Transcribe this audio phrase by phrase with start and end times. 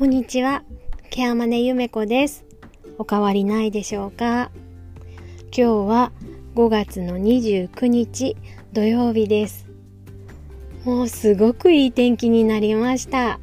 [0.00, 0.62] こんにちは。
[1.10, 2.46] ケアマネゆめこです。
[2.96, 4.50] お変わりないでしょうか？
[5.52, 6.12] 今日は
[6.54, 8.34] 5月の29日
[8.72, 9.66] 土曜日です。
[10.86, 13.40] もうすごくいい天気になりました。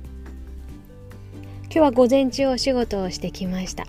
[1.65, 3.85] 今日は午前中お仕事をしてきました。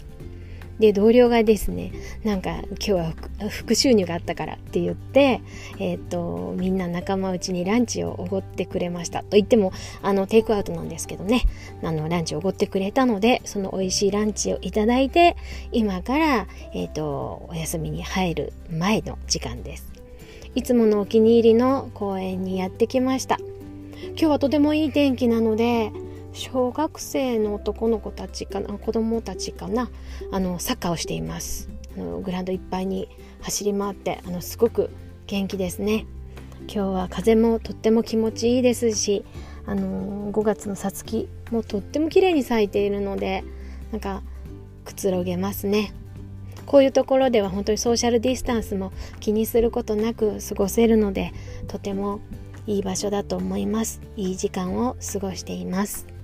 [0.78, 1.92] で同僚がですね
[2.24, 3.12] なんか今日は
[3.50, 5.40] 副収入があったからって言って、
[5.78, 9.20] えー、とみんな仲間内にランチをおごってくれました。
[9.20, 9.72] と言っても
[10.02, 11.42] あのテイクアウトなんですけどね。
[11.82, 15.36] あのランチをおごってくれたのでその美味しいランチをいただいて
[15.72, 19.90] 今から、えー、とお休みに入る前の時間です。
[20.54, 23.38] いつものお気に入りの公園にやってきました。
[24.10, 25.90] 今日はとてもいい天気なので
[26.38, 29.90] 小学生の男の子たちかな子供たちかな
[30.30, 31.68] あのサッカーをしています。
[31.96, 33.08] あのグラウンドいっぱいに
[33.40, 34.90] 走り回ってあのすごく
[35.26, 36.06] 元気ですね。
[36.60, 39.24] 今日は風もとっても気持ちいいですし
[39.66, 43.42] あの5月のさつきもとっても綺麗に咲いているので
[43.90, 44.22] なんか
[44.84, 45.92] くつろげますね。
[46.66, 51.32] こういうところでは本当にソーシャルディスタンスも気にすることなく過ごせるので
[51.66, 52.20] とても
[52.66, 54.00] いい場所だと思います。
[54.16, 56.17] いい時間を過ごしています。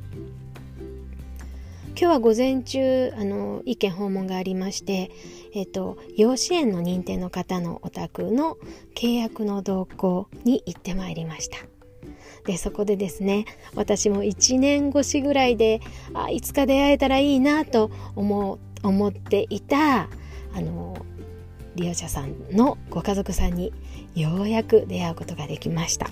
[1.97, 5.13] 今日は午前中あの意見訪問がありまして、
[5.55, 8.59] えっと、養子縁の認定の方のお宅の
[8.97, 11.59] 契約の動向に行ってまいりました。
[12.47, 15.81] でそこでですね私も1年越しぐらいで
[16.13, 20.09] あいつか出会えたらいいなと思思っていたあ
[20.61, 20.97] の
[21.77, 23.73] 利用者さんのご家族さんに
[24.15, 26.11] ようやく出会うことができました。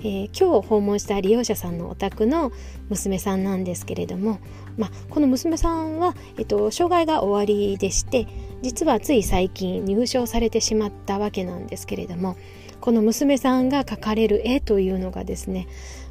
[0.00, 2.52] えー、今日訪問した利用者さんのお宅の
[2.88, 4.38] 娘さんなんですけれども、
[4.76, 8.26] まあ、この娘さんは、えっと、障害が終わりでして
[8.62, 12.36] 実はつい最近入賞されてしまったわけなんですけれども
[12.80, 15.66] この娘さんが描かれる絵というのがですね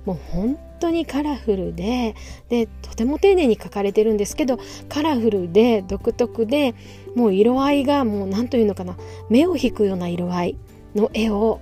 [0.06, 2.16] もう本当にカラフルで
[2.50, 4.60] でとても丁寧に描かれてるんですけど
[4.90, 6.76] カラフルで独特で
[7.16, 8.98] もう色合いがもう何というのかな
[9.30, 10.58] 目を引くような色合い
[10.96, 11.60] の絵を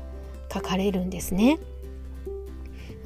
[0.50, 1.60] 描かれるんですね。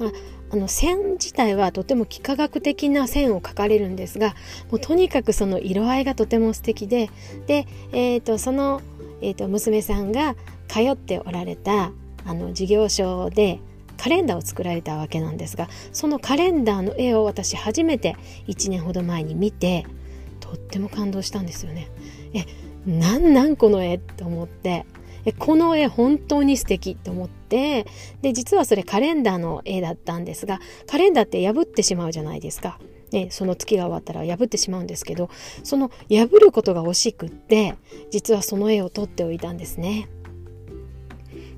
[0.00, 0.10] まあ、
[0.52, 4.34] あの線自体はとても幾何学的な線を描かれるんですが
[4.70, 7.10] もうとにかくその色合いがとても素敵で
[7.46, 8.80] で、えーと、その、
[9.20, 10.34] えーと、娘さんが
[10.66, 11.92] 通っておられた
[12.24, 13.60] あの事業所で
[13.98, 18.16] カレンダーを作られたわけなんですがそのカレンダーの絵を私初めて
[18.48, 19.86] 1年ほど前に見て
[20.40, 21.88] とっても感動したんですよね。
[22.32, 22.44] え
[22.86, 24.86] なんなんこの絵と思って
[25.38, 27.86] この絵本当に素敵と思って
[28.22, 32.78] で実はそれカレンダーの絵だったんですがカレンダーって破ってしまうじゃないですか。
[33.12, 35.30] ね、その月が終わったら破ってしまうんですけど
[35.64, 37.74] その破ることが惜しくって
[38.12, 40.08] 実はその絵を撮っておいたんですね。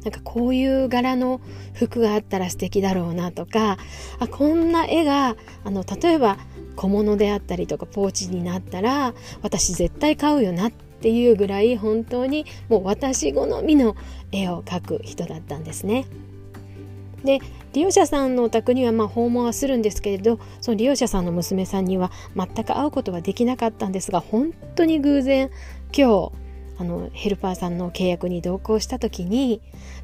[0.02, 1.40] なんかこういう柄の
[1.74, 3.78] 服があったら素敵だろうなとか
[4.18, 6.38] あこんな絵があの例えば
[6.74, 13.96] 小物であったりとかポーチになったら私絶対買うよなっていうぐらい本当にもう私好みの
[14.30, 16.06] 絵を描く人だったんですね。
[17.24, 17.40] で
[17.72, 25.50] 利用者さんのお宅にはま訪問はするんですけれどその利用者さんの娘さんには全く会うことはできなかったんですが本当に偶然
[25.96, 26.32] 今日
[26.78, 29.60] あのヘルパーさんの契約に同行した時に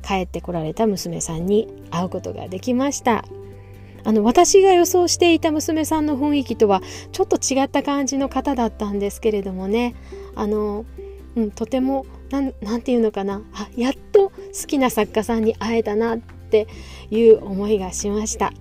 [0.07, 3.25] 帰ってこられた娘さんに会うことができました
[4.05, 6.83] あの私が予想していた娘さんの雰囲気とは
[7.13, 9.95] ちょっと違った感じの方だったんですけれどもね
[10.35, 10.85] あの、
[11.37, 14.33] うん、とてもなんなんていうのかなあやっと好
[14.67, 16.69] きな作家さんに会えたなって
[17.11, 18.53] いう思いがしました。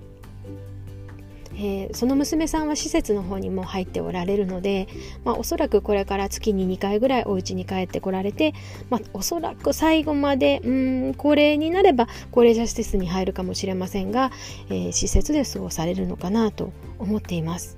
[1.60, 4.88] えー、その娘さんは施設の方にも入っておられるので、
[5.26, 8.54] まあ、おそらくこれから月に2回ぐらいお家に帰ってこられて、
[8.92, 10.72] まあ、おそらく最後までう
[11.10, 14.32] ん高齢になれば高齢者施設に入るかもしれませんが、
[14.70, 17.78] えー、施設で過ごされるのかなと思っています。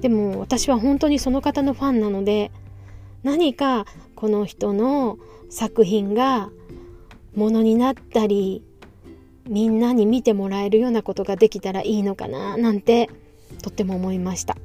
[0.00, 2.50] でも私は本当にその方のファンなので
[3.22, 5.18] 何かこの人の
[5.50, 6.50] 作品が
[7.34, 8.62] ものになったり
[9.46, 13.10] みんなに見てもらえるようなことができたらいいのかななんて
[13.62, 14.56] とっても思いました。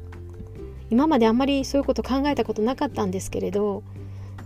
[0.90, 3.84] 今まであんまりそういうこと考えたことなかったんですけれど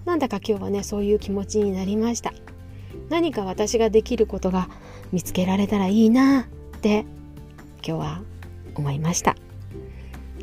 [0.04, 2.34] なんだか今日はねそういう気持ちになりました。
[3.10, 4.70] 何か私ができることが
[5.12, 7.06] 見つけられたらいいなって
[7.86, 8.22] 今日は
[8.76, 9.36] 思いました。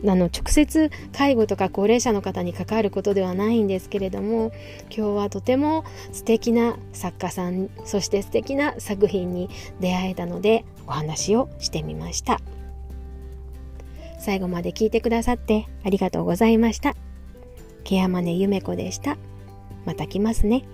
[0.07, 4.51] あの直接介護とか高齢者の方に関わることではないんですけれども
[4.89, 9.51] 今日はとても素敵な作家さんそして素敵な作品に
[9.81, 12.41] 出会えたのでお話をしてみました。
[14.19, 16.95] 最後まで聞いてくださってありがとうございました。
[17.85, 19.17] ケアマネゆめこでした。
[19.87, 20.65] また来ますね。